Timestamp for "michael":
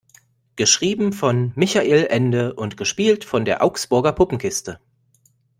1.55-2.07